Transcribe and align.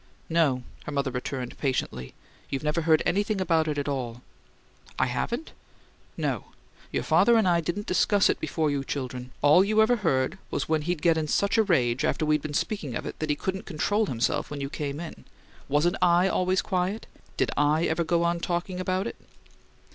"No," 0.29 0.63
her 0.85 0.91
mother 0.91 1.11
returned 1.11 1.59
patiently. 1.59 2.15
"You've 2.49 2.63
never 2.63 2.81
heard 2.81 3.03
anything 3.05 3.39
about 3.39 3.67
it 3.67 3.77
at 3.77 3.87
all." 3.87 4.23
"I 4.97 5.05
haven't?" 5.05 5.51
"No. 6.17 6.45
Your 6.91 7.03
father 7.03 7.37
and 7.37 7.47
I 7.47 7.61
didn't 7.61 7.85
discuss 7.85 8.27
it 8.27 8.39
before 8.39 8.71
you 8.71 8.83
children. 8.83 9.29
All 9.43 9.63
you 9.63 9.79
ever 9.79 9.97
heard 9.97 10.39
was 10.49 10.67
when 10.67 10.81
he'd 10.81 11.03
get 11.03 11.19
in 11.19 11.27
such 11.27 11.55
a 11.59 11.63
rage, 11.63 12.03
after 12.03 12.25
we'd 12.25 12.41
been 12.41 12.55
speaking 12.55 12.95
of 12.95 13.05
it, 13.05 13.19
that 13.19 13.29
he 13.29 13.35
couldn't 13.35 13.67
control 13.67 14.07
himself 14.07 14.49
when 14.49 14.59
you 14.59 14.71
came 14.71 14.99
in. 14.99 15.23
Wasn't 15.69 15.97
I 16.01 16.27
always 16.27 16.63
quiet? 16.63 17.05
Did 17.37 17.51
I 17.55 17.85
ever 17.85 18.03
go 18.03 18.23
on 18.23 18.39
talking 18.39 18.79
about 18.79 19.05
it?" 19.05 19.17